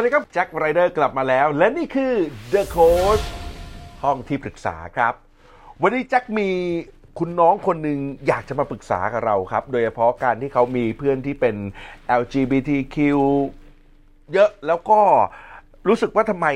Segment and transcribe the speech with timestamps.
[0.00, 2.12] วัสดีครับแจ็คไรเดอร์กลับมาแล้ว และนี่คือ
[2.52, 3.24] The Coach
[4.02, 5.14] ห้องที่ปรึกษาครับ
[5.82, 6.48] วันนี้แจ็คมี
[7.18, 11.56] คุณน้องคนหนึ่งอยากจะมาปรึกษากับเราครับ โดยเฉพาะการที่เขามีเพื่อนที่เป็น
[12.20, 12.96] LGBTQ
[14.32, 15.00] เยอะแล้วก็
[15.88, 16.46] รู้สึกว่าทำไม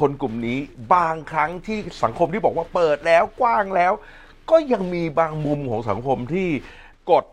[0.00, 0.58] คนกลุ่มนี้
[0.94, 3.92] บางครั้งที่สังคมที่บอกว่าเปิดแล้วกว้างแล้ว
[4.50, 6.48] ก็ยังมีบางมุมของสังคมที่
[7.10, 7.24] กด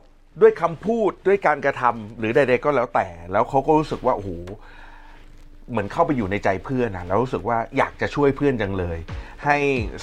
[0.42, 4.31] ด้วยคำพูดด้วยการกระทำหรือใดๆก็แล้วแต่ แล้วเขาก็รู้สึกว่าโอ้โห
[5.70, 8.98] เหมือนเข้าไปอยู่ในใจเพื่อนนะแล้วรู้สึกว่าอยากจะช่วยเพื่อนจังเลย
[9.46, 9.58] ให้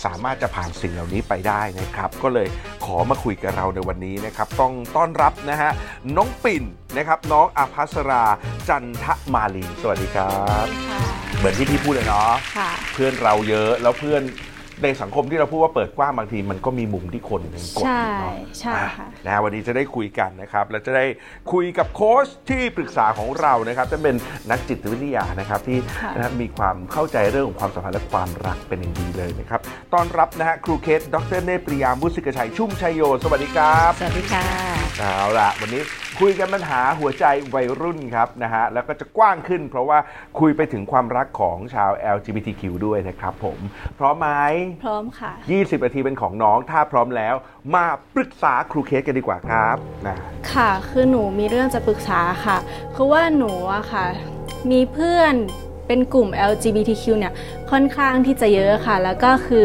[0.05, 2.49] สามารถจะผ่านสิ่งเหล่านี้ไปได้นะครับ ก็เลย
[2.85, 5.71] ขอมาคุยกับเราในวันนี้นะครับ ต้องต้อนรับนะฮะ
[6.17, 6.65] น้องปิ่น
[6.97, 8.25] นะครับ น้องอาภัสรา
[8.69, 11.01] จันทมาลีสวัสดีครับค่ะ
[11.39, 14.23] เหมือนที่พี่พูดเลยเนาะค่ะเพื่อนเราเยอะแล้วเพื่อน
[14.83, 21.05] ในสังคมที่เราพูดว่าเปิดกว้างบางทีมันก็มีมุมที่คนยังกดอยู่เนาะใช่ใช่ค่ะอ่นะฮะวันนี้จะได้คุยกันนะครับและจะได้
[21.53, 24.17] คุยกับโค้ชที่ปรึกษาของเรานะครับจะเป็น
[24.51, 29.61] นักจิตวิทยานะครับที่ค่ะนะครับมีความเข้าใจเรื่องของความสัมพันธ์และความรักเป็นอย่างดีเลยนะครับ
[29.95, 34.45] ต้อนรับนะฮะครูเคสดรเนตรปริยามบุษกชัยชุ่มชัยโย สวัสดีครับสวัสดีค่ะ
[35.01, 35.83] เอาละวันนี้
[36.21, 39.99] คุยกันปัญหาหัวใจวัยรุ่นครับนะฮะแล้วก็จะกว้างขึ้น เพราะว่า
[40.41, 43.59] คุยไปถึงความรักของชาว LGBTQ ด้วยนะครับผม
[43.99, 44.29] พร้อมไหม
[44.83, 47.35] พร้อมค่ะ 20นาทีเป็นของน้องถ้าพร้อมแล้ว
[47.75, 50.17] มาปรึกษาครูเคสกันดีกว่าครับนะ
[50.53, 52.57] ค่ะ คือหนูมีเรื่องจะปรึกษาค่ะ
[52.95, 54.05] คือว่าหนูอะค่ะ
[54.71, 55.35] มีเพื่อน
[55.87, 57.33] เป็นกลุ่ม LGBTQ เนี่ย
[57.71, 59.65] ค่อนข้างที่จะเยอะค่ะ แล้วก็คือ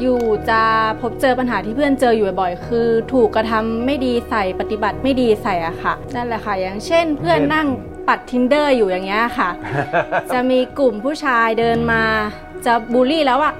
[0.00, 0.20] อยู่
[0.50, 0.62] จะ
[1.00, 7.66] พบเจอปัญหาที่เพื่อนเจออยู่บ่อยๆ คือถูกกระทำไม่ดีใส่ปฏิบัติไม่ดีใส่อะค่ะ นั่นแหละค่ะ อย่างเช่นเพื่อนนั่ง
[8.08, 9.50] ปัด tinder อยู่อย่างเงี้ยค่ะ
[10.34, 12.02] จะมีกลุ่มผู้ชายเดินมา
[12.66, 13.54] จะบูลลี่แล้วอะ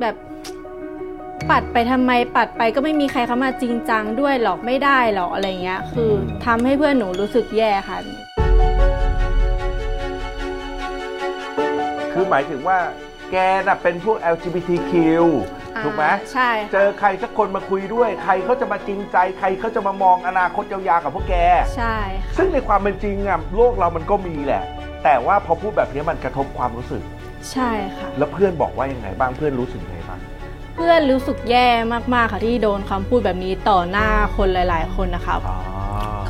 [0.00, 0.14] แบบ
[1.50, 6.10] ปัดไปทำไมปัดไปก็ไม่มีใครเข้ามาจริงจังด้วยหรอกไม่ได้หรอกอะไรเงี้ย คือ
[6.46, 7.98] ทำให้เพื่อนหนูรู้สึกแย่ค่ะ
[12.12, 12.78] คือหมายถึงว่า
[13.30, 14.92] แกน่ะเป็นพวก LGBTQ
[15.76, 21.34] อ่าถูกไหมใช่เจค่ะอใครสักคนมาคุยด้วย ใครเขาจะมาจริงใจ ใครเขาจะมามองอนาคตยาวๆกับพวกแก
[21.76, 24.62] ใช่ค่ะซึ่งในความเป็นจริงอะโลกเรามันก็มีแหละ
[25.04, 27.02] แต่ว่าพอพูดแบบนี้มันกระทบความรู้สึก
[27.52, 30.20] ใช่ค่ะ แล้วเพื่อนบอกว่ายังไงบ้างเพื่อนรู้สึกยังไงบ้าง
[30.76, 31.68] เพื่อนรู้สึกแย่
[32.14, 35.58] มากๆค่ะที่โดนคำพูดแบบนี้ต่อหน้าคนหลาย ๆ คนนะคะอ๋อ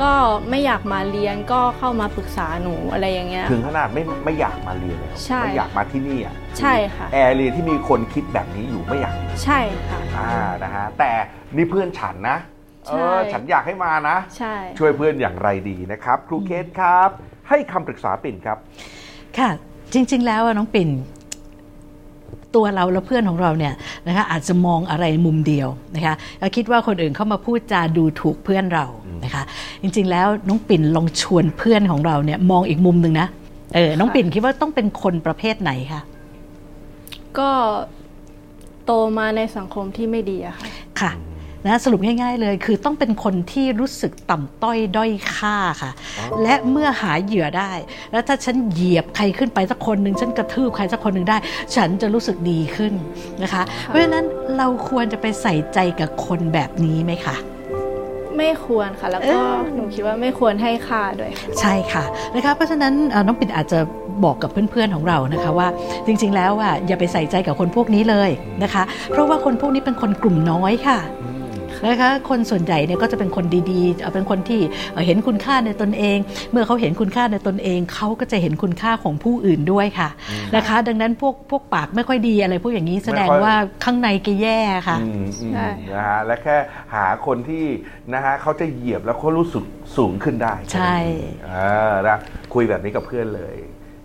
[0.02, 0.12] ก็
[0.50, 10.32] ไม่อยากมาเรียนก็เข้ามาปรึกษาหนูอะไรอย่างเงี้ย ถึงขนาดไม่ไม่อยากมาเรียนแล้วใช่ ไม่อยากมาที่นี่อะใช่ค่ะ แอร์เรียนที่มีคนคิดแบบนี้อยู่ไม่อยาก ใช่ค่ะ อ่า
[10.62, 11.10] นะฮะแต่
[11.56, 12.38] นี่เพื่อนฉันนะ
[12.86, 17.08] ใช่เออฉันอยากให้มานะ ใช่ ช่วยเพื่อนอย่างไรดีนะครับ ครูเคสครับ
[17.48, 18.58] ให้คำปรึกษาปิ่นครับ
[19.38, 19.50] ค่ะ
[19.92, 20.88] จริง ๆ แล้วอะน้องปิ่น
[22.54, 23.74] ตัวเราและเพื่อนของเราเนี่ย
[24.06, 28.86] นะคะอาจจะมองอะไรมุมเดียวนะคะแล้วคิดว่าคนอื่นเข้ามาพูดจาดูถูกเพื่อนเรา
[29.24, 29.42] นะคะ
[29.82, 33.28] จริงๆแล้วน้องปิ่นลองชวนเพื่อนของเราเนี่ยมองอีกมุมหนึ่งนะ
[33.74, 36.02] เออน้องปิ่นคิดว่าต้องเป็นคนประเภทไหนคะ
[37.38, 37.50] ก็
[38.84, 40.66] โตมาในสังคมที่ไม่ดีอะค่ะ
[41.00, 41.12] ค่ะ
[41.66, 45.90] นะสรุปง่าย ๆ เลยคือต้องเป็นคนที่รู้สึกต่ำต้อยด้อยค่าค่ะ
[46.42, 47.72] และเมื่อหาเหยื่อได้
[48.12, 51.36] แล้วถ้าฉันเหยียบใครขึ้นไปสักคนหนึ่งฉันกระทืบใครสักคนหนึ่งได้
[51.76, 52.92] ฉันจะรู้สึกดีขึ้น
[53.42, 54.24] นะคะ เพราะฉะนั้น
[54.56, 57.36] เราควรจะไปใส่ใจกับคนแบบนี้ไหมคะ
[58.38, 62.04] ไม่ควรค่ะ แล้วก็เออหนูคิดว่าไม่ควรให้ค่าด้วยค่ะใช่ค่ะ
[62.34, 63.78] นะคะเพราะฉะนั้นเอ่อน้องปิ่นอาจจะ
[64.24, 65.68] บอกกับเพื่อนๆของเรานะคะว่า
[66.06, 68.30] จริง ๆ แล้วอะอย่าไปใส่ใจกับคนพวกนี้เลย
[68.62, 70.98] นะคะ เพราะว่าคนพวกนี้เป็นคนกลุ่มน้อยค่ะ
[71.86, 74.60] นะคะคนส่วนใหญ่เนี่ยก็จะเป็นคนดีๆเอ่อเป็นคนที่
[74.92, 76.18] เอ่อเห็นคุณค่าในตนเอง
[76.50, 80.08] เมื่อเขาเห็นคุณค่าในตนเองเขาก็จะเห็นคุณค่าของผู้อื่นด้วยค่ะ
[80.56, 84.58] นะคะ ดังนั้นพวกพวกปากไม่ค่อยดีอะไรพวกอย่างนี้แสดงไม่ค่อยว่าข้างในแกแย่
[84.88, 86.56] ค่ะอืมอืมใช่นะฮะและแค่
[86.94, 87.64] หาคนที่
[88.14, 89.64] นะฮะเขาจะเหยียบแล้วเขารู้สึก
[89.96, 90.96] สูงขึ้นได้ใช่
[91.48, 92.16] อ่านะ
[92.54, 93.56] คุยแบบนี้กับเพื่อนเลย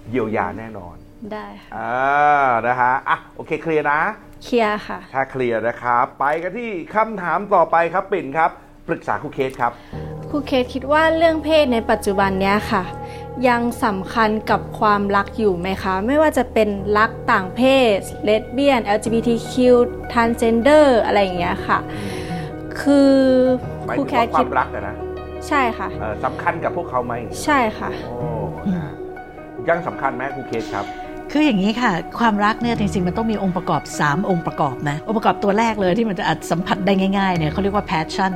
[0.10, 0.96] เยียวยาแน่นอน
[1.34, 4.00] ได้ค่ะอ่านะฮะอะโอเคเคลียร์นะ
[4.46, 8.52] เคลียร์ค่ะ ถ้าเคลียร์นะครับไปกันที่คำถามต่อไปครับปิ่นครับ
[8.88, 9.72] ปรึกษาครูเคสครับ
[10.30, 12.84] ครูเคสคิดว่าเรื่องเพศในปัจจุบันเนี้ยค่ะ
[13.48, 17.62] ยังสำคัญกับความรักอยู่ไหมคะ ไม่ว่าจะเป็นรักต่างเพ
[17.96, 19.54] ศเลสเบี้ยน LGBTQ
[20.14, 21.80] transgender อะไรอย่างเงี้ยค่ะ
[22.82, 23.14] คือ
[23.88, 24.96] หมายครูถึงแคว่าสควาคิดมรักอะนะ
[25.48, 27.14] ใช่ค่ะ เอ่อสำคัญกับพวกเขาไหม
[27.44, 28.30] ใช่ค่ะ โอ้
[28.76, 28.92] นะ
[29.70, 30.86] ยังสำคัญไหมครูเคสครับ
[31.38, 38.34] คืออย่างนี้ค่ะ ความรักเนี่ยจริงๆมันต้องมีองค์ประกอบ 3 องค์ประกอบนะองค์ประกอบตัวแรกเลยที่มันจะอาจสัมผัสได้ง่ายๆเนี่ยเขาเรียกว่า passion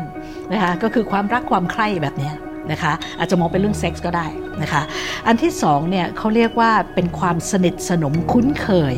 [0.51, 2.31] นะคะก็คือความรักความใคร่แบบนี้
[2.71, 4.27] นะคะอาจจะมองเป็นเรื่องเซ็กส์ก็ได้
[4.61, 4.81] นะคะ
[5.27, 8.95] อันที่สองเนี่ยเขาเรียกว่าเป็นความสนิทสนมคุ้นเคย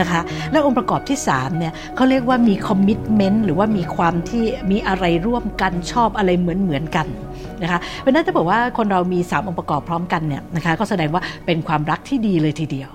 [0.00, 0.20] นะคะ
[0.52, 7.06] และองค์ประกอบที่3เนี่ยเขาเรียกว่ามี commitment หรือว่ามีความที่มีอะไรร่วมกันชอบอะไรเหมือนเหมือนกัน
[7.62, 12.90] นะคะเพราะนั้นถ้าบอกว่าคนเรามี 3 องค์ประกอบพร้อมกันเนี่ยนะคะก็แสดงว่าเป็นความรักที่ดีเลยทีเดียว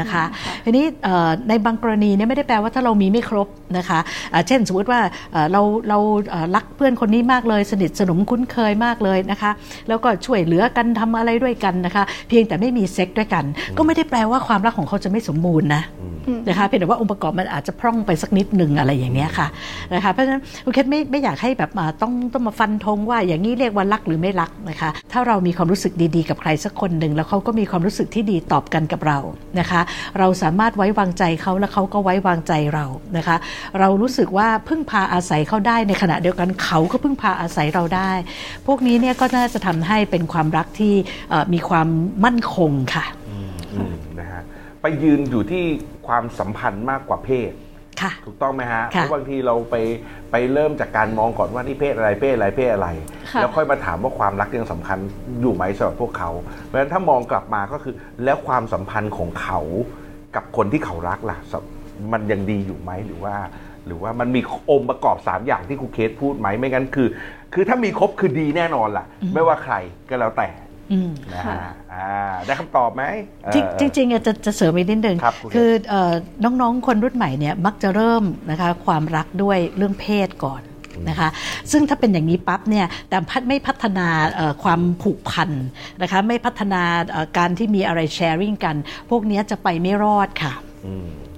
[0.00, 0.24] นะคะ
[0.64, 0.84] ทีนี้
[1.48, 3.48] ในบางกรณีเนี่ยไม่ได้แปลว่าถ้าเรามีไม่ครบ
[3.78, 3.98] นะคะ
[4.46, 5.00] เช่นสมมติว่า
[5.52, 5.98] เราเรา
[6.54, 9.50] รักเพื่อนคนนี้มากเลย สนิทสนมคุ้นเคยมากเลยนะคะ
[9.88, 13.44] แล้วก็ช่วยเหลือกันทำอะไรด้วยกันนะคะ เพียงแต่ไม่มีเซ็กด้วยกัน
[13.76, 15.82] ก็ไม่ได้แปลว่าความรักของเขาจะไม่สมบูรณ์นะ
[16.48, 19.46] นะคะเพียงแต่ว่าองค์ประกอบมันอาจจะพร่องไปสักนิดหนึ่งอะไรอย่างนี้ค่ะ
[19.94, 21.70] นะคะเพราะฉะนั้นคุณเคทไม่ไม่อยากให้แบบ
[22.02, 29.18] ต้องต้องมาฟันธงว่าอย่างนี้เรียกว่ารักหรือไม่รักนะคะ ถ้าเรามีความรู้สึกดีๆ กับใครสักคนหนึ่งแล้วเขาก็มีความรู้สึกที่ดีตอบกันกับเรา
[29.60, 29.80] นะคะ
[30.18, 32.84] เราสามารถไว้วางใจเขาและเขาก็ไว้วางใจเรา
[33.16, 33.36] นะคะ
[33.78, 38.10] เรารู้สึกว่าพึ่งพาอาศัยเขาได้ในขณะเดียวกันเขาก็พึ่งพาอาศัยเราได้
[38.66, 40.94] พวกนี้เนี่ยก็น่าจะทำให้เป็นความรักที่
[41.52, 41.88] มีความ
[42.24, 43.04] มั่นคงค่ะ
[44.20, 44.42] นะฮะ
[44.82, 45.64] ไปยืนอยู่ที่
[46.06, 47.52] ความสัมพันธ์มากกว่าเพศ
[48.26, 49.76] ถูกต้องไหมฮะเพราะบางทีเราไป
[50.30, 52.88] ไปเริ่มจากการมองก่อนว่านี่เพศอะไรเพศอะไรเพศอะไร
[53.34, 54.98] แล้วค่อยมาถามว่าความรักยังสำคัญ
[55.40, 56.30] อยู่ไหมสำหรับพวกเขา
[56.64, 57.94] เพราะฉะนั้นถ้ามองกลับมาก็คือ
[58.24, 59.60] แล้วความสัมพันธ์ของเขา
[60.34, 61.38] กับคนที่เขารักล่ะ
[62.12, 63.34] มันยังดีอยู่ไหมหรือว่า
[63.86, 67.08] หรือว่ามันมีองค์ประกอบสามอย่างที่ครูเคสพูดไหมไม่งั้นคือ
[67.54, 69.74] คือถ้ามีครบคือดีแน่นอนล่ะ ไม่ว่าใคร
[70.08, 70.48] ก็แล้วแต่
[71.34, 71.58] นะฮะ
[72.46, 73.02] ได้คำตอบไหม
[73.54, 75.18] จริงจริงจะจะเสริมอีกนิดนึง
[75.54, 75.70] คือ
[76.44, 80.62] น้องๆคนรุ่นใหม่เนี่ยมักจะเริ่มนะคะความรักด้วยเรื่องเพศก่อน
[81.08, 81.28] นะคะ
[81.72, 84.08] ซึ่งถ้าเป็นอย่างนี้ปั๊บเนี่ยแต่พัดไม่พัฒนา
[84.62, 85.50] ความผูกพัน
[86.02, 86.82] นะคะไม่พัฒนา
[87.36, 88.76] การที่มีอะไรแชร์ริ่งกัน
[89.10, 90.54] พวกนี้จะไปไม่รอดค่ะ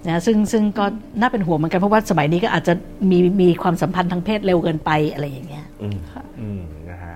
[0.08, 0.84] นะซึ่งซึ่งก็
[1.20, 2.74] น่าเป็นห่วงเหมือนกันเพราะว่าสมัยนี้ก็อาจจะ
[3.10, 7.14] มีมีความสัมพันธ์ทางเพศเร็วเกินไปอะไรอย่างเงี้ยอืมนะฮะ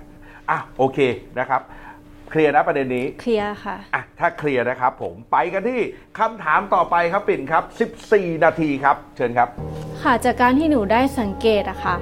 [0.50, 0.98] อะโอเค
[1.38, 1.62] นะครับ
[2.30, 5.80] เคลียร์นะประเด็นนี้ เคลียร์ค่ะ อะ ถ้าเคลียร์นะครับผมไปกันที่
[6.18, 7.64] คำถามต่อไปครับปิ่นครับ
[8.10, 9.48] 14 นาทีครับ เชิญครับ
[10.02, 11.96] ค่ะจากการที่หนูได้สังเกตอะค่ะ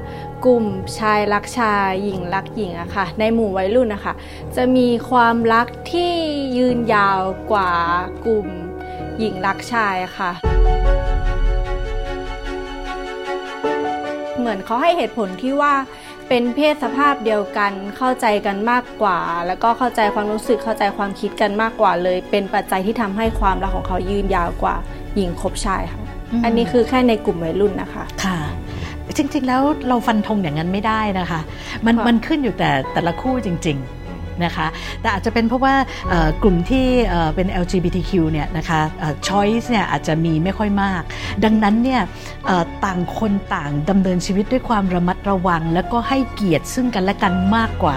[0.45, 0.65] กลุ่ม
[0.99, 4.15] ชายรักชาย หญิงรักหญิงอะค่ะ ในหมู่วัยรุ่นนะคะ
[4.57, 6.15] จะมีความรักที่
[6.57, 7.21] ยืนยาว
[7.53, 7.73] กว่า
[8.27, 8.49] กลุ่ม
[9.19, 10.31] หญิงรักชายค่ะ
[14.39, 15.75] เหมือนเขาให้เหตุผลที่ว่า
[16.29, 24.77] เป็นเพศสภาพเดียวกัน เข้าใจกันมากกว่า แล้วก็เข้าใจความรู้สึกเข้าใจความคิดกันมากกว่าเลย เป็นปัจจัยที่ทำให้ความรักของเขายืนยาวกว่า
[25.17, 26.01] หญิงคบชายค่ะ
[26.45, 28.39] อันนี้คือแค่ในกลุ่มวัยรุ่นนะคะค่ะ
[29.17, 31.41] จริงๆ แล้วเราฟันธงอย่างนั้นไม่ได้นะคะ
[31.87, 33.98] มันมันขึ้นอยู่แต่แต่ละคู่จริง ๆ
[34.45, 34.67] นะคะ
[35.01, 35.75] แต่อาจจะเป็นเพราะว่า
[36.43, 36.87] กลุ่มที่
[37.35, 38.81] เป็น LGBTQ เนี่ยนะคะ
[39.29, 41.03] choice เนี่ยอาจจะมีไม่ค่อยมาก
[41.45, 42.01] ดังนั้นเนี่ย
[42.85, 47.97] ต่างคนต่างดำเนินชีวิตด้วยความระมัดระวัง แล้วก็ให้เกียรติซึ่งกันและกันมากกว่า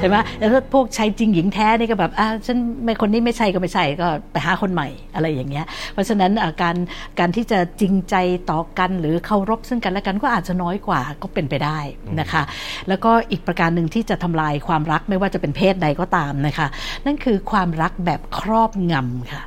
[0.00, 6.76] ใช่ไหมแล้วพวกชายจริงหญิงแท้นี่ก็แบบอ่าฉันไม่คนนี้ไม่ใช่ก็ไม่ใช่ก็ไปหาคนใหม่อะไรอย่างเงี้ย เพราะฉะนั้นการ
[7.18, 8.14] การที่จะจริงใจ
[8.50, 11.78] ต่อกันหรือเคารพซึ่งกันและกันก็อาจจะน้อยกว่าก็เป็นไปได้
[12.20, 12.42] นะคะ
[12.88, 16.66] แล้วก็อีกประการหนึ่งที่จะทำลายความรักไม่ว่าจะเป็นเพศใดก็ตามนะคะ
[17.06, 19.42] นั่นคือความรักแบบครอบงำค่ะ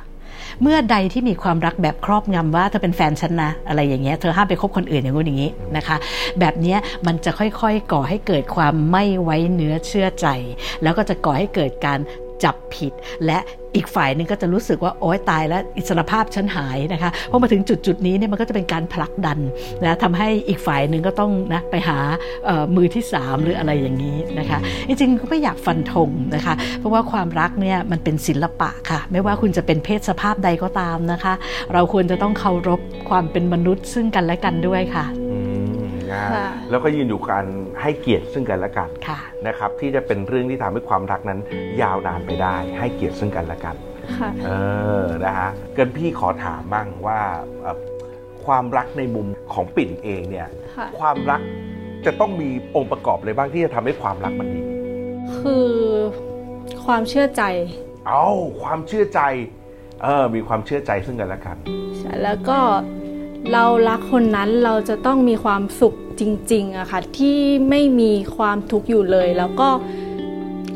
[0.62, 5.96] เมื่อใดที่มีความรักแบบครอบงำว่าเธอเป็นแฟนฉันนะอะไรอย่างเงี้ยเธอห้ามไปคบคนอื่นอย่างงู้นอย่างนี้นะคะ
[6.40, 10.26] แบบนี้มันจะค่อยๆก่อให้เกิดความไม่ไว้เนื้อเชื่อใจ
[10.82, 11.98] แล้วก็จะก่อให้เกิดการ
[12.44, 12.92] จับผิด
[13.26, 13.38] และ
[13.76, 19.38] อีกฝ่ายหนึ่งก็จะรู้สึกว่าโอ๊ยตายแล้วอิสรภาพฉันหายนะคะพอมาถึงจุดจุดนี้เนี่ยมันก็จะเป็นการผลักดัน
[19.84, 21.98] นะทำให้อีกฝ่ายหนึ่งก็ต้องนะไปหา
[22.76, 31.34] มือที่ 3 หรืออะไรอย่างนี้นะคะจริงๆก็ไม่อยากฟันธงนะคะเพราะว่าความรักเนี่ยมันเป็นศิลปะค่ะ ไม่ว่าคุณจะเป็นเพศสภาพใดก็ตามนะคะ
[31.72, 35.06] เราควรจะต้องเคารพความเป็นมนุษย์ซึ่งกันและกันด้วยค่ะ
[36.70, 37.44] แล้วก็ยืนอยู่การ
[37.82, 38.88] ให้เกียรติซึ่งกันและกัน
[39.46, 41.40] นะครับ ที่จะเป็นเรื่องที่ทำให้ความรักนั้น
[41.82, 43.76] ยาวนานไปได้ ให้เกียรติซึ่งกันและกัน
[44.46, 44.50] เอ
[45.02, 47.20] อนะฮะเกินพี่ขอถามบ้างว่า
[48.44, 50.48] ความรักในมุมของปิ่นเองเนี่ย
[50.98, 51.40] ความรัก
[52.06, 54.60] จะต้องมีองค์ประกอบอะไรบ้างที่จะทำให้ความรักมันดี
[55.38, 55.70] คือ
[56.86, 57.42] ความเชื่อใจ
[58.06, 58.26] เอา
[58.62, 59.20] ความเชื่อใจ
[60.02, 61.56] เออ มีความเชื่อใจซึ่งกันและกัน
[61.98, 62.58] ใช่ แล้วก็
[63.52, 67.38] เรารักคนนั้นเราจะต้องมีความสุข จริงๆอะค่ะที่
[67.70, 69.68] ไม่มีความทุกข์อยู่เลย แล้วก็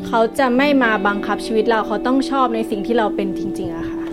[0.07, 4.03] เขาจะไม่มาบังคับชีวิตเราเขาต้องชอบในสิ่งที่เราเป็นจริง ๆอะค่ะ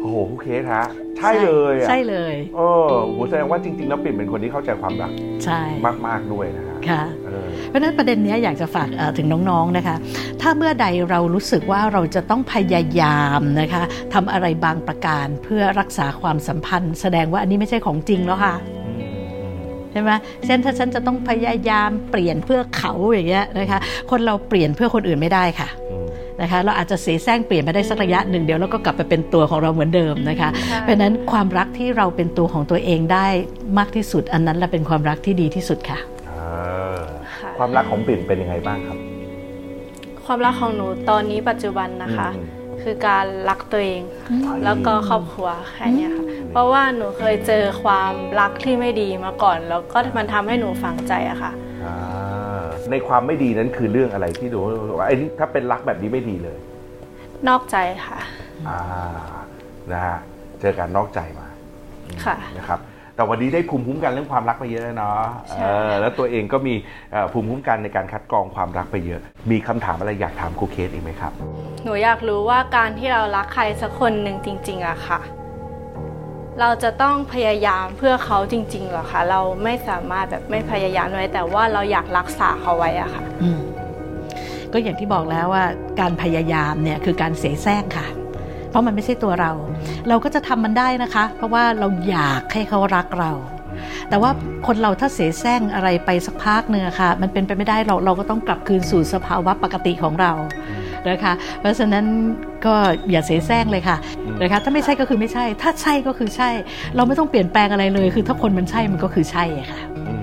[0.00, 0.84] โอ้โหโอเคฮะ
[1.18, 5.10] ใช่เลยอะใช่เลยเออโหแสดงว่าจริง ๆ แล้วปิ่นเป็นคนที่เข้าใจความรัก
[5.44, 5.60] ใช่
[6.06, 7.02] มาก ๆด้วยนะคะค่ะ
[7.68, 9.96] เพราะนั้นประเด็นนี้อยากจะฝากถึงน้องๆนะคะ
[10.40, 13.82] ถ้าเมื่อใดเรารู้สึกว่าเราจะต้องพยายามนะคะ
[14.14, 18.54] ทำอะไรบางประการเพื่อรักษาความสัมพันธ์ แสดงว่าอันนี้ไม่ใช่ของจริงแล้วค่ะ
[19.94, 20.12] ใช่ไหม
[20.46, 25.68] เช่นถ้าฉันจะต้องพยายามเปลี่ยนเพื่อเขาอย่างเงี้ยนะคะคนเราเปลี่ยนเพื่อคนอื่นไม่ได้ค่ะ
[26.40, 33.26] นะคะเราอาจจะเสแสร้งเปลี่ยนไปได้สักระยะหนึ่งเดี๋ยวเราก็กลับไปเป็นตัวของเราเหมือนเดิมนะคะใช่เพราะฉะนั้นความรักที่เราเป็นตัวของตัวเองได้
[33.78, 35.98] มากที่สุด อันนั้นแหละเป็นความรักที่ดีที่สุดค่ะ
[36.28, 36.32] เอ
[36.94, 36.98] อ
[37.40, 38.98] ค่ะความรักของปิ่นเป็นยังไงบ้างครับ
[40.26, 44.02] ความรักของหนูตอนนี้ปัจจุบันนะคะอืม คือการรักตัวเอง
[44.64, 51.52] แล้วก็ครอบครัวแค่เนี้ยค่ะเพราะว่าหนูเคยเจอความรักที่ไม่ดีมาก่อน แล้วก็มันทำให้หนูฝังใจอะค่ะ
[51.84, 54.58] อ่าในความไม่ดีนั้นคือเรื่องอะไรที่ดู
[54.98, 56.58] ว่าไอ้นี่ถ้าเป็นรักแบบนี้ไม่ดีเลย
[57.48, 57.76] นอกใจ
[58.06, 58.18] ค่ะ
[58.68, 58.80] อ่า
[59.92, 60.18] นะฮะ
[60.60, 61.46] เจอการนอกใจมา
[62.24, 62.80] ค่ะนะครับ
[63.16, 66.74] แต่วันนี้ได้ภูมิคุ้มกันเรื่องความรักไปเยอะเนาะใช่เออแล้วตัวเองก็มี
[67.12, 71.32] เอ่อภูมิคุ้มกันในการคัดกรองความรักไปเยอะ มีคำถามอะไรอยากถามครูเคสอีกไหมครับ
[71.84, 75.20] หนูอยากรู้ว่าการที่เรารักใครสักคนหนึ่งจริง ๆอะค่ะ
[76.60, 83.60] เราจะต้องพยายามเพื่อเขาจริงๆเหรอคะเราไม่สามารถแบบไม่พยายามเลยแต่ว่าเราอยากรักษาเขาไว้อะค่ะอืม
[84.72, 85.64] ก็อย่างที่บอกแล้วว่า
[86.00, 88.06] การพยายามเนี่ยคือการเสแสร้งค่ะ
[88.74, 89.52] เพราะมันไม่ใช่ตัวเรา
[90.08, 93.32] เราก็จะทำมันได้นะคะ เพราะว่าเราอยากให้เขารักเรา
[94.08, 94.30] แต่ว่า
[94.66, 100.32] คนเราถ้าเสแสร้งอะไรไปสักพักเนื้อะค่ะ มันเป็นไปไม่ได้เราเราก็ต้องกลับคืนสู่สภาวะปกติของเรา
[101.08, 102.04] นะคะเพราะฉะนั้น
[102.66, 102.74] ก็
[103.10, 103.96] อย่าเสแสร้งเลยค่ะ
[104.40, 106.50] นะคะถ้าไม่ใช่ก็คือไม่ใช่ ถ้าใช่ก็คือใช่
[106.96, 110.22] เราไม่ต้องเปลี่ยนแปลงอะไรเลย คือถ้าคนมันใช่มันก็คือใช่อะค่ะอืม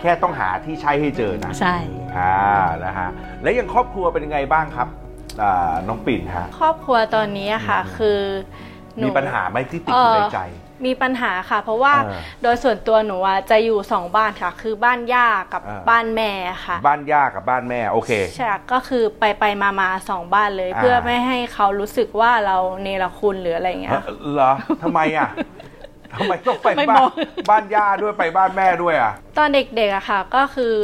[0.00, 1.76] แค่ต้องหาที่ใช่ให้เจอนะใช่
[2.16, 2.34] อ่า
[2.84, 3.08] นะฮะ
[3.42, 5.11] และยังครอบครัวเป็นยังไงบ้างครับอ่า
[5.88, 8.20] น้องปิ่นฮะ ครอบครัวตอนนี้อะค่ะ คือ
[8.98, 10.40] หนูมีปัญหาไหมที่ติดอยู่ในใจ
[10.86, 16.30] มีปัญหาค่ะ เพราะว่าอ่าโดยส่วนตัวหนูอะจะอยู่สองบ้านค่ะ คือบ้านย่ากับอ่าบ้านแม่
[16.66, 25.28] ค่ะ บ้านย่ากับบ้านแม่โอเคใช่ค่ะก็คือไปไปมามาสองบ้านเลยอ่าเพื่อไม่ให้เขารู้สึกว่าเราเนรคุณหรืออะไรอย่างเงี้ยเอ่อเหรอทำไมอะ
[26.14, 27.10] ทำไมต้องไปไม่บ้ามนอง
[27.50, 30.74] บ้านย่าด้วยไปบ้านแม่ด้วยอะ ตอนเด็กๆอะค่ะ ก็คือ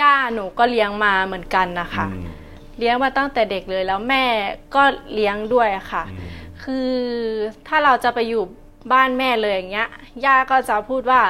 [0.00, 2.28] ย่าหนูก็เลี้ยงมาเหมือนกันนะคะอืม
[2.78, 4.24] เลี้ยงมาตั้งแต่เด็กเลยแล้วแม่
[4.74, 4.82] ก็
[5.14, 6.28] เลี้ยงด้วยอะค่ะอืม
[6.64, 6.92] คือ
[7.68, 8.42] ถ้าเราจะไปอยู่
[8.92, 9.88] บ้านแม่เลยอย่างเงี้ย
[10.24, 11.22] ย่าก็จะพูดว่า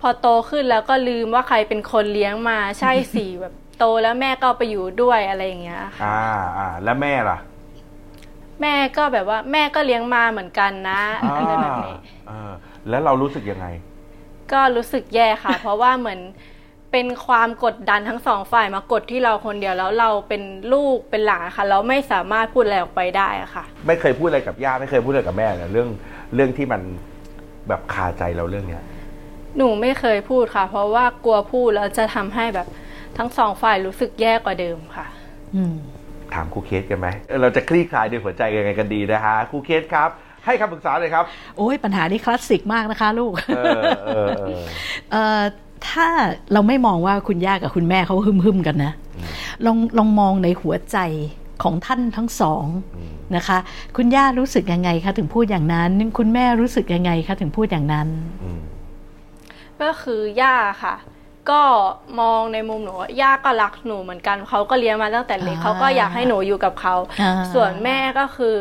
[0.00, 6.20] พอโตขึ้นแล้วก็ลืมว่าใครเป็นคนเลี้ยงมาใช่สิแบบโตแล้วแม่ก็ไปอยู่ด้วยอะไรอย่างเงี้ยค่ะอ่า
[6.58, 7.38] อ่าแล้วแม่ล่ะ
[8.60, 11.96] แม่ก็แบบว่าแม่ก็เลี้ยงมาเหมือนกันนะอะไรแบบนี้
[12.30, 12.52] อ่า
[12.88, 13.66] แล้วเรารู้สึกยังไง
[14.52, 16.20] ก็รู้สึกแย่ค่ะ เพราะว่าเหมือน
[16.92, 20.42] เป็นความกดดันทั้งสองฝ่ายมากดที่เราคนเดียวแล้วเราเป็น
[20.72, 25.88] ลูกเป็นหลานค่ะเราไม่สามารถพูดอะไรออกไปได้อะค่ะ ไม่เคยพูดอะไรกับย่าไม่เคยพูดอะไรกับแม่เลยเรื่อง
[26.34, 26.82] เรื่องที่มัน
[27.68, 28.82] แบบคาใจเราเรื่องเนี้ย
[29.56, 32.66] หนูไม่เคยพูดค่ะ เพราะว่ากลัวพูดแล้วจะทำให้แบบ
[33.18, 35.06] ทั้งสองฝ่ายรู้สึกแย่กว่าเดิมค่ะ
[35.54, 35.76] อืม
[36.34, 40.10] ถามครูเคสกันไหมเออเราจะคลี่คลายด้วยหัวใจยังไงกันดีนะฮะครูเคสครับ
[40.44, 41.24] ให้คำปรึกษาเลยครับ
[41.58, 44.62] โอ้ยปัญหานี้คลาสสิกมากนะคะ ลูก เออเออเออ
[45.12, 45.40] เอ่อ
[45.88, 46.06] ถ้า
[46.52, 48.92] เราไม่มองว่าคุณย่ากับคุณแม่เขาหึมหึมๆกันนะ
[49.66, 50.98] ลองลองมองในหัวใจ
[51.62, 52.66] ของท่านทั้งสอง
[53.36, 53.58] นะคะ
[53.96, 58.08] คุณย่ารู้สึกยังไงคะถึงพูดอย่างนั้น คุณแม่รู้สึกยังไงคะถึงพูดอย่างนั้น
[58.42, 58.60] อืม
[59.82, 60.94] ก็คือย่าค่ะ
[61.50, 61.62] ก็
[62.20, 68.56] มองในมุมหนูว่าย่าก็รักหนูเหมือนกันเขาก็เลี้ยงมาตั้งแต่เล็กอ่าเขาก็อยากให้หนูอยู่กับเขาอ่าส่วนแม่ก็คือ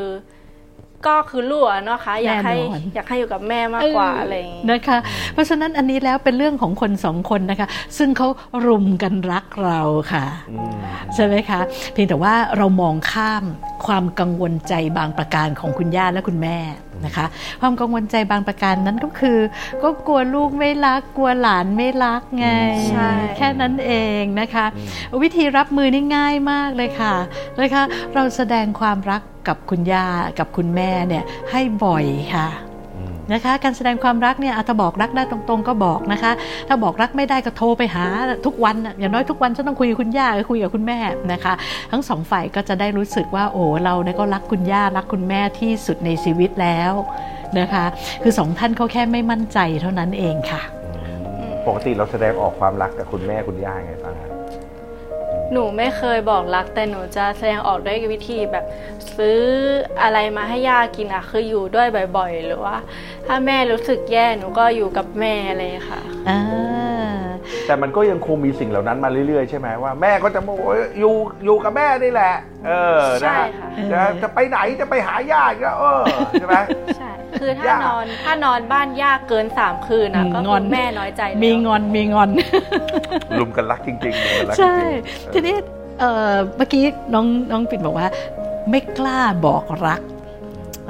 [1.05, 4.97] ก็คือลูกอะเนาะคะอยากให้แน่นอนอยากให้อยู่กับแม่มากกว่าอะไรอย่างงี้นะคะ
[5.33, 8.27] เพราะฉะนั้นอันนี้แล้วเป็นเรื่องของคนสองคนนะคะ ซึ่งเขา
[8.65, 10.73] รุมกันรักเราค่ะอืม
[11.13, 11.59] ใช่ไหมคะ
[11.93, 13.43] เพียงแต่ว่าเรามองข้าม
[13.85, 16.57] ความกังวลใจบางประการของคุณย่าและคุณแม่
[17.05, 17.25] นะคะ
[17.61, 19.39] ความกังวลใจบางประการนั้นก็คือ
[19.83, 22.47] ก็กลัวลูกไม่รักกลัวหลานไม่รักไง
[22.89, 24.65] ใช่แค่นั้นเองนะคะ
[25.21, 27.15] วิธีรับมือนี่ง่ายมากเลยค่ะ
[27.61, 30.07] นะคะ เราแสดงความรักกับคุณย่า
[30.39, 32.66] กับคุณแม่เนี่ยให้บ่อยค่ะอืม
[33.33, 36.31] นะคะ การแสดงความรักเนี่ยอาจจะบอกรักได้ตรงๆ ก็บอกนะคะ
[36.67, 38.05] ถ้าบอกรักไม่ได้ก็โทรไปหา
[38.45, 40.99] ทุกวันอย่างน้อยทุกวันฉันต้องคุยกับคุณย่าคุยกับคุณแม่
[41.31, 41.53] นะคะ
[41.91, 46.93] ทั้งสองฝ่ายก็จะได้รู้สึกว่าโอ้เราเนี่ยก็รักคุณย่ารักคุณแม่ที่สุดในชีวิตแล้ว
[47.59, 47.85] นะคะ
[48.23, 50.61] คือสองท่านเขาแค่ไม่มั่นใจเท่านั้นเองค่ะ
[51.67, 54.36] ปกติเราแสดงออกความรักกับคุณแม่คุณย่าไงบ้างฮะ
[55.51, 58.65] หนูไม่เคยบอกรัก แต่หนูจะแสดงออกด้วยวิธีแบบ
[59.17, 59.41] ซื้อ
[60.01, 61.87] อะไรมาให้ย่ากินอะคืออยู่ด้วย
[62.17, 62.75] บ่อยๆ หรือว่า
[63.27, 66.39] ถ้าแม่รู้สึกแย่หนูก็อยู่กับแม่อะไรอย่างเลยค่ะอ่า
[67.67, 71.13] แต่มันก็ยังคงมีสิ่งเหล่านั้นมาเรื่อยๆ ใช่ไหมว่าแม่ก็จะบอกว่าอยู่
[71.45, 72.33] อยู่กับแม่นี่แหละ
[72.67, 76.01] เออใช่นะค่ะจะจะไปไหนจะไปหาญาติก็เออ
[76.31, 76.55] ใช่ไหม
[76.97, 82.29] ใช่คือถ้าย่านอนถ้านอนบ้านย่าเกินสามคืนอะอืมก็งคืออนแม่น้อยใจแล้วมีงอนมีงอน
[83.39, 84.89] ลุมกันรักจริงๆลุมกันรักจใช่ริ
[85.29, 85.55] งๆทีนี้
[85.99, 88.07] เอ่อเมื่อกี้น้องน้องปิ่นบอกว่า
[88.69, 90.01] ไม่กล้าบอกรัก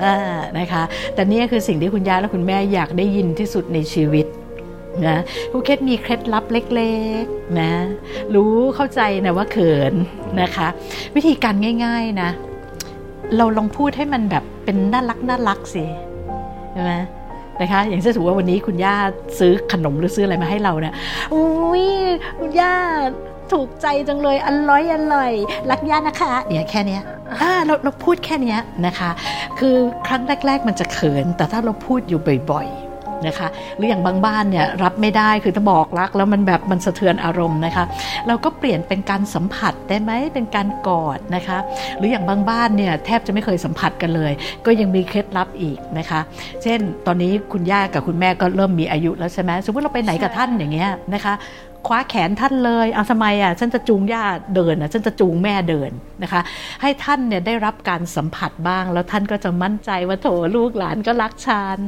[0.04, 0.16] อ่า
[0.58, 4.26] นะคะ แต่นี่คือสิ่งที่คุณย่าและคุณแม่อยากได้ยินที่สุดในชีวิต
[5.06, 5.18] นะ
[5.52, 7.72] ครูเคสมีเคล็ดลับเล็กๆนะ
[8.36, 9.94] รู้เข้าใจนะว่าเขิน
[10.42, 10.68] นะคะ
[11.16, 12.30] วิธีการง่าย ๆนะ
[13.38, 15.86] เราลองพูดให้มันแบบเป็นน่ารักน่ารักสิ
[16.74, 16.94] ใช่ไหม
[17.62, 18.96] นะคะอย่างเช่นสมมติว่าวันนี้คุณย่า
[19.40, 20.94] ซื้อขนมหรือซื้ออะไรมาให้เราเนี่ย
[21.34, 21.86] อุ้ย
[22.40, 22.74] คุณย่า
[23.52, 25.32] ถูกใจจังเลยอร่อยอร่อย
[25.70, 27.02] รักย่านะคะเนี่ยแค่นี้ย
[27.42, 29.10] อ่าเราเราพูดแค่นี้นะคะ
[29.60, 29.76] คือ
[30.08, 32.20] ครั้งแรก ๆ มันจะเขิน แต่ถ้าเราพูดอยู่
[32.52, 32.87] บ่อย ๆ
[33.28, 33.48] นะคะ
[33.78, 37.84] หรืออย่างบางบ้านเนี่ยรับไม่ได้คือถ้าบอกรัก แล้วมันแบบมันสะเทือนอารมณ์นะคะ
[38.28, 41.58] เราก็เปลี่ยนเป็นการสัมผัสได้ไหมเป็นการกอดนะคะ
[41.98, 44.32] หรืออย่างบางบ้านเนี่ยแทบจะไม่เคยสัมผัสกันเลย
[44.66, 46.20] ก็ยังมีเคล็ดลับอีกนะคะ
[46.64, 51.36] เช่นตอนนี้คุณย่ากับคุณแม่ก็เริ่มมีอายุแล้วใช่ไหมสมมติเราไปไหนกับท่านอย่างเงี้ยนะคะ
[51.88, 54.24] คว้าแขนท่านเลยเอาทำไมอะฉันจะจูงย่า
[54.56, 55.92] เดินอะฉันจะจูงแม่เดิน
[56.24, 56.42] นะคะ
[56.82, 61.80] ให้ท่านเนี่ยได้รับการสัมผัสบ้าง แล้วท่านก็จะมั่นใจว่าโถลูกหลานก็รักฉัน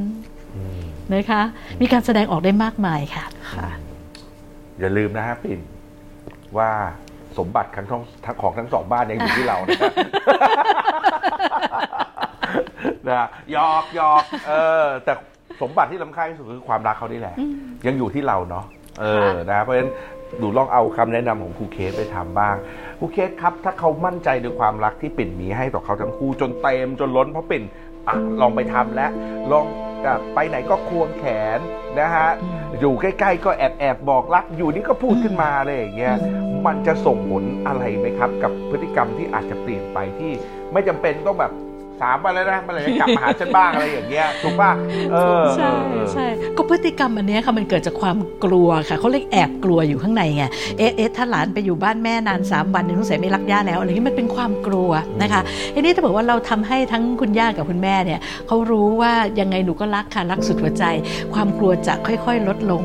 [1.14, 1.42] นะคะ
[1.82, 3.70] มีการแสดงออกได้มากมายค่ะค่ะ
[4.80, 5.60] อย่าลืมนะฮะปิ่น
[6.58, 6.70] ว่า
[7.38, 9.80] สมบัติทั้งท้องทั้งของทั้งสองบ้านยังอยู่ที่เรานะ
[13.10, 15.14] นะหยอกหยอกเออ แต่
[15.62, 17.36] สมบัติที่สำคัญที่สุดคือความรักเขานี่แหละ
[17.88, 18.66] ยังอยู่ที่เราเนาะ
[19.02, 19.92] เออนะเพราะฉะนั้น
[20.42, 22.56] ดูลองเอาคำแนะนำของครูเคสไปทำบ้าง
[23.00, 27.64] ครูเคสครับ ถ้าเขามั่นใจในความรักที่ปิ่นมีให้ต่อเขาทั้งคู่จนเต็มจนล้นเพราะปิ่น
[28.10, 29.12] อะลองไปทำแล้ว
[29.52, 29.66] ลอง
[30.06, 31.26] อะไปไหนก็ควงแข
[31.58, 31.60] น
[32.00, 40.32] นะฮะอืมอยู่ใกล้ๆก็แอบแอบบอกรักอยู่นี่ก็พูดขึ้นมาอะไรอย่างเงี้ยอืมมันจะส่งผลอะไรไหมครับ กับพฤติกรรมที่อาจจะเปลี่ยนไปที่
[40.74, 41.52] ไม่จำเป็นต้องแบบ
[42.02, 44.72] สามวันแล้วนะเมื่อไหร่จะกลับมาหาฉันบ้างอะไรอย่างเงี้ยถูกป่ะ
[45.12, 46.26] เออใช่เออใช่
[46.58, 50.44] ก็พฤติกรรมอันเนี้ยค่ะมันเกิดจากความกลัวค่ะเขาเรียกแอบกลัวอยู่ข้างในไง
[50.78, 54.90] เอ๊ะเอ๊ะถ้าหลานไปอยู่บ้านแม่นานสามวันเนี่ยสงสัยไม่รักย่าแล้วอะไรเงี้ยมันเป็นความกลัว
[55.22, 55.42] นะคะ
[55.74, 60.84] ทีนี้ถ้าบอกว่าเราทำให้ทั้งคุณย่ากับคุณแม่เนี่ยเขารู้ว่ายังไงหนูก็รักค่ะรักสุดหัวใจ
[61.34, 62.84] ความกลัวจะค่อย ๆ ลดลง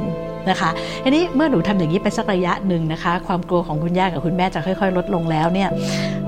[0.50, 0.70] นะคะ
[1.04, 5.70] ทีนี้เมื่อหนูทำอย่างนี้ไปสักระยะหนึ่งนะคะ ความกลัวของคุณย่ากับคุณแม่จะค่อย ๆ ลดลงแล้วเนี่ย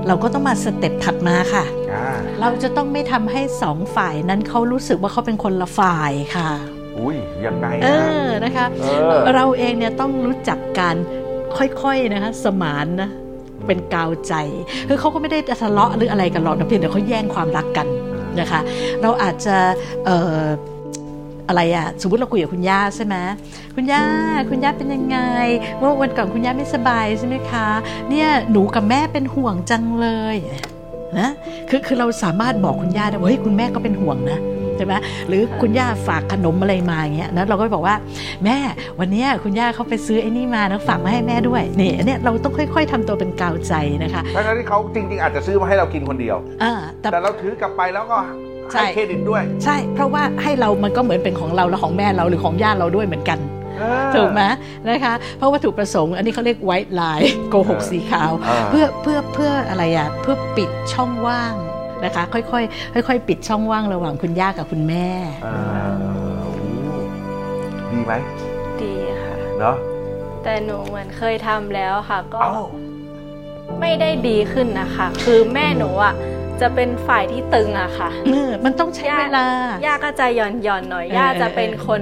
[0.07, 2.05] เราก็ต้องมาสเต็ปถัดมาค่ะอ่า
[2.41, 6.49] เราจะต้องไม่ทำให้สองฝ่ายนั้นเขารู้สึกว่าเขาเป็นคนละฝ่ายค่ะ
[6.99, 8.85] อุ้ยยังไงเอนะอนะคะเอ
[9.19, 10.95] อเราเองเนี่ยต้องรู้จักการ
[11.57, 13.09] ค่อยๆนะคะสมานนะ
[13.67, 14.33] เป็นกาวใจ
[14.89, 17.87] คือเขาก็ไม่ได้ทะเลาะหรืออะไรกันหรอกนะเพียงแต่เขาแย่งความรักกัน
[18.39, 18.59] นะคะ
[19.01, 19.57] เราอาจจะ
[20.05, 23.15] เอ่ออะไรอะสมมติเราคุยกับคุณย่าใช่ไหม
[23.75, 24.03] คุณย่า
[24.49, 25.17] คุณย่าเป็นยังไง
[25.81, 27.67] ว่าวันก่อนคุณย่าไม่สบายใช่ไหมคะ
[28.09, 30.37] เนี่ยหนูกับแม่เป็นห่วงจังเลย
[31.19, 31.29] นะ
[31.69, 34.39] คือคือเราสามารถบอกคุณย่าได้ว่าเฮ้ยคุณแม่ก็เป็นห่วงนะ
[34.77, 34.93] ใช่ไหม
[35.27, 37.95] หรือคุณย่าฝากขนมอะไรมาอย่างเงี้ยนะเราก็บอกว่า
[38.45, 38.57] แม่
[38.99, 48.17] วันเนี้ยคุณย่าเขาไปซื้อไอ้นี่มานะฝากมาให้แม่ด้วยนี่อันเนี้ยเราต้องค่อย ๆทำตัวเป็นกาวใจนะคะทั้งๆที่เขาจริง ๆ อาจจะซื้อมาให้เรากินคนเดียวอ่าแต่แต่เราถือกลับไปแล้วก็
[48.73, 53.39] ใช่ให้เครดิตด้วย ใช่ เพราะว่าให้เรามันก็เหมือนเป็นของเราและของแม่เราหรือของญาติเราด้วยเหมือนกัน
[53.79, 54.41] เออถูกไหม
[54.89, 61.53] นะคะเพราะวัตถุประสงค์อันนี้เขาเรียกไวท์ไลน์โกหกเออสีขาวอ่าเพื่อเพื่อเพื่ออะไรอะเพื่อปิดช่องว่าง
[62.05, 65.09] นะคะ ค่อยๆค่อยๆปิดช่องว่างระหว่างคุณย่ากับคุณแม่
[65.45, 65.57] อ่า
[66.41, 66.51] โอ้
[67.91, 68.13] ดีไหม
[68.81, 69.75] ดีค่ะเนาะ
[70.43, 72.63] แต่หนูเหมือนเคยทำแล้วค่ะ ก็เอ้า
[73.81, 76.13] ไม่ได้ดีขึ้นนะคะ คือแม่หนูอะ
[76.61, 79.45] จะเป็นฝ่ายที่ตึงอะค่ะเออมันต้องใช้เวลา
[79.85, 82.01] ย่าก็จะหย่อนหย่อนๆหน่อยเออย่าจะเป็นคน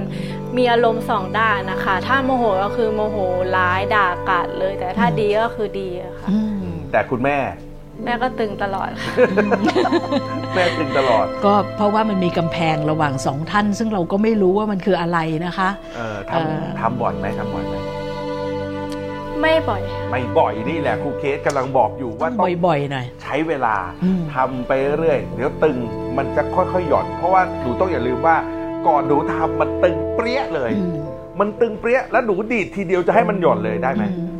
[0.56, 3.16] มีอารมณ์สองด้านนะคะ ถ้าโมโหก็คือโมโห
[3.56, 7.38] ร้ายด่ากาดเลย แต่ถ้าดีก็คือดีอะค่ะอืมแต่คุณแม่
[8.04, 9.12] แม่ก็ตึงตลอดค่ะ
[10.54, 17.74] แม่ตึงตลอด ก็เพราะว่ามันมีกำแพงระหว่างสองท่าน ซึ่งเราก็ไม่รู้ว่ามันคืออะไรนะคะเออเออทำทำบ่อยไหมทำบ่อยไหม
[19.46, 25.76] ไม่บ่อย ไม่บ่อยนี่แหละครูเคสกำลังบอกอยู่ต้ว่าองต้องบ่อยๆหน่อยใช้เวลาอืมทำไปเรื่อยเดี๋ยวตึง
[26.16, 28.36] มันจะค่อยๆหย่อน เพราะว่าหนูต้องอย่าลืมว่า
[28.86, 30.96] ก่อนหนูทำมันตึงเปรี๊ยะเลยอืม
[31.40, 34.30] มันตึงเปรี๊ยะแล้วหนูดีดทีเดียวจะให้มันหย่อนเลยได้ไหมอืม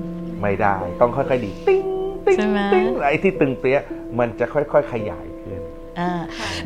[0.42, 1.84] ไม่ได้ต้องค่อยๆดีดติ้ง
[2.26, 3.78] ติ้งใช่ไหมติ้งไอ้ที่ตึงเปรี๊ยะ
[4.18, 5.60] มันจะค่อยๆขยายขึ้น
[5.98, 6.10] อ่า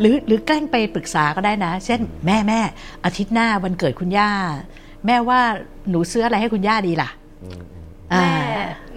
[0.00, 2.60] หรือหรือแกล้งไปปรึกษาก็ได้นะ เช่น แม่แม่
[3.04, 4.30] อาทิตย์หน้าวันเกิดคุณย่า
[5.06, 5.40] แม่ว่า
[5.90, 7.10] หนูซื้ออะไรให้คุณย่าดีล่ะ
[7.44, 7.79] อืมอ่า
[8.10, 8.28] แม่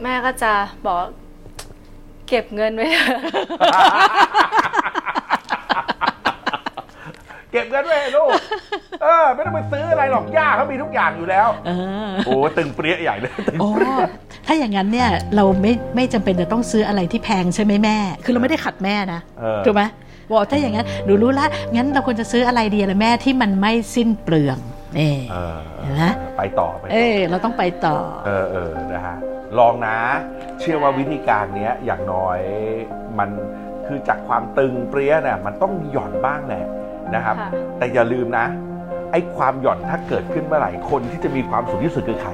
[0.03, 0.51] แม่ก็จะ
[0.85, 0.97] บอก
[2.27, 3.19] เก็บเงินไว้เถอะ
[7.51, 8.29] เก็บเงินไว้ให้ลูก
[9.03, 11.71] เออ ไม่ต้องไปซื้ออะไรหรอกย่าเขามีทุกอย่างอยู่แล้วเอ
[12.07, 13.69] อโอ้ตึงเปรี้ยใหญ่เลยตึงโอ้
[14.47, 19.83] ถ้าอย่างนั้นเนี่ยเราไม่ไม่จำเป็นจะต้องซื้ออะไรที่แพงใช่ไหมแม่ คือเราไม่ได้ขัดแม่นะเออถูกไหม
[20.29, 21.45] บอกถ้าอย่างนั้นหนูรู้ละ
[21.75, 24.57] งั้นเราควรจะซื้ออะไรดีละแม่ที่มันไม่สิ้นเปลือง
[24.97, 26.03] เออเออเห็นไหม
[26.37, 29.17] ไปต่อไปต่เออเราต้องไปต่อ เออเออนะฮะ
[29.59, 29.95] ลองนะ
[30.59, 32.39] เชื่อว่าวิธีการเนี้ยอย่างน้อย
[33.19, 33.29] มัน
[33.85, 36.65] คือจากความตึงเปรี้ยเนี่ยมันต้องหย่อนบ้างแหละ
[37.15, 38.45] นะครับค่ะแต่อย่าลืมนะ
[39.11, 42.31] ไอ้ความหย่อนถ้าเกิดขึ้นเมื่อไหร่คนที่จะมีความสุขที่สุดคือใคร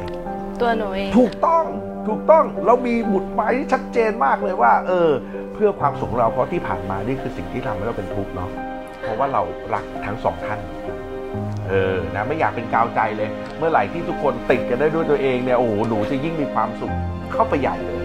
[0.62, 1.66] ตัวหนูเองถูกต้อง
[2.08, 5.10] ถูกต้องเรามีหมุดหมายที่ชัดเจนมากเลยว่า เออ
[5.54, 8.50] เพื่อความสุขของเราเพราะที่ผ่านมานี่คือสิ่งที่ทำให้เราเป็นทุกข์เนาะ
[9.02, 9.42] เพราะว่าเรา
[9.74, 10.60] รักทั้งสองท่าน
[11.70, 16.94] เออนะไม่อยากเป็นกาวใจเลย เมื่อไหร่ที่ทุกคนติดกันได้ด้วยตัวเองเนี่ยโอ้โหหนูจะยิ่งมีความสุข
[17.34, 18.04] เข้าไปใหญ่เลย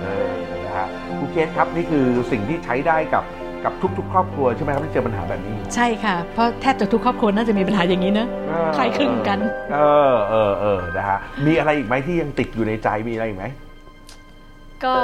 [0.00, 0.30] เออ
[0.64, 3.24] นะฮะครูเคสครับนี่คือสิ่งที่ใช้ได้กับ
[3.64, 9.38] กับทุก ๆ ครอบครัวใช่ไหมครับที่เจอปัญหาแบบนี้ ใช่ค่ะ เพราะแทบจะทุกครอบครัวน่าจะมีปัญหาอย่างนี้เนอะเออคล้ายคลึงกัน
[9.72, 9.78] เอ
[10.12, 13.46] อเออเออนะฮะมีอะไรอีกไหมที่ยังติดอยู่ในใจมีอะไรอีกไหม
[14.84, 14.94] ก็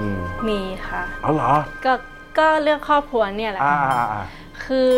[0.00, 1.52] อืมมีค่ะเอาเหรอ
[1.84, 1.92] ก็
[2.38, 4.22] ก็เรื่องครอบครัวเนี่ยแหละอ่าอ่าอ่า
[4.64, 4.92] คือ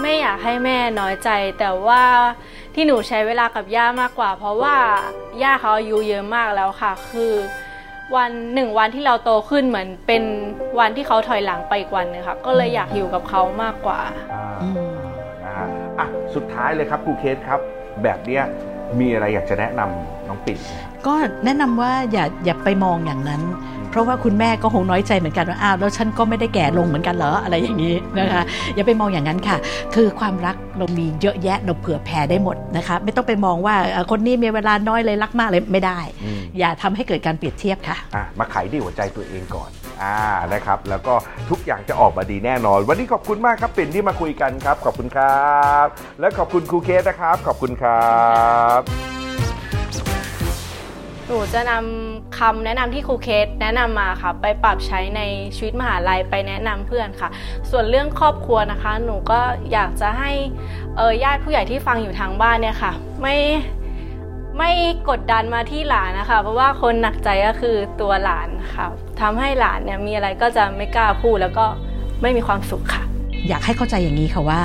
[0.00, 2.02] ไม่อยากให้แม่น้อยใจ แต่ว่า
[2.74, 4.76] ที่หนูใช้เวลากับย่ามากกว่า เพราะว่า
[5.42, 7.32] ย่าเขาอายุเยอะมากแล้วค่ะ คือ
[8.16, 10.22] วันหนึ่งวันที่เราโตขึ้นเหมือนเป็น
[10.78, 14.00] วันที่เขาถอยหลังไปอีกวันนึงค่ะก็เลยอยากอยู่กับเขามากกว่า
[14.32, 14.46] อ่า
[15.44, 17.60] นะฮะอะสุดท้ายเลยครับครูเคสครับ
[18.02, 18.44] แบบเนี้ย
[19.00, 20.70] มีอะไรอยากจะแนะนำน้องปิ่นไหม
[21.06, 23.42] ก็แนะนำว่าอย่าอย่าไปมองอย่างนั้น
[23.90, 28.42] เพราะว่าคุณแม่ก็คงน้อยใจเหมือนกันว่าอ้าวแล้วฉันก็ไม่ได้แก่ลงเหมือนกันเหรออะไรอย่างนี้นะคะ
[28.74, 29.56] อย่าไปมองอย่างนั้นค่ะ
[29.94, 39.70] คือความรักเรามีเยอะแยะเราเผื่อแผ่ได้หมดนะคะไม่ต้องไปมองว่าเอ่อคนนี้มีเวลาน้อยเลยรักมากเลยไม่ได้อืมอย่าทำให้เกิดการเปรียบเทียบค่ะอะมาไขที่หัวใจตัวเองก่อน
[40.02, 40.16] อ่า
[40.54, 41.14] นะครับ แล้วก็
[41.50, 45.86] ทุกอย่างจะออกมาดีแน่นอน วันนี้ขอบคุณมากครับปิ่นที่มาคุยกันครับ ขอบคุณครับ
[46.20, 48.12] และขอบคุณครูเคสนะครับ ขอบคุณครั
[48.78, 48.80] บ
[51.26, 55.20] หนูจะนำคำแนะนำที่ครูเคสแนะนำมาค่ะ ไปปรับใช้ใน
[55.56, 57.28] ชีวิตมหาลัยไปแนะนำเพื่อนค่ะ
[57.70, 59.40] ส่วนเรื่องครอบครัวนะคะ หนูก็
[59.72, 60.32] อยากจะให้
[60.96, 63.36] เออญาติผู้ใหญ่ที่ฟังอยู่ทางบ้านเนี่ยค่ะ ไม่
[64.58, 64.70] ไม่
[65.10, 68.86] กดดันมาที่หลานนะคะ เพราะว่าคนหนักใจก็คือตัวหลานค่ะ
[69.20, 71.66] ทำให้หลานเนี่ยมีอะไรก็จะไม่กล้าพูดแล้วก็
[72.22, 73.04] ไม่มีความสุขค่ะ
[73.48, 74.62] อยากให้เข้าใจอย่างนี้ค่ะว่า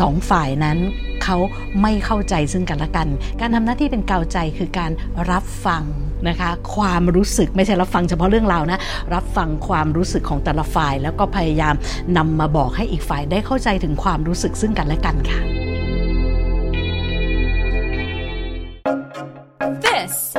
[0.00, 0.78] สองฝ่ายนั้น
[1.24, 1.36] เขา
[1.82, 3.08] ไม่เข้าใจซึ่งกันและกัน
[3.40, 4.90] การทำหน้าที่เป็นกาวใจคือการ
[5.30, 5.84] รับฟัง
[6.28, 8.80] นะคะความรู้สึกไม่ใช่รับฟังเฉพาะเรื่องราวนะ
[9.14, 11.74] รับฟังความรู้สึกของแต่ละฝ่าย แล้วก็พยายาม
[12.16, 15.63] นำมาบอกให้อีกฝ่ายได้เข้าใจถึงความรู้สึกซึ่งกันและกันค่ะ